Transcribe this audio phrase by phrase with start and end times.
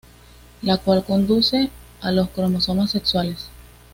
[0.63, 1.69] La cual conduce
[2.01, 3.51] a los cromosomas sexuales.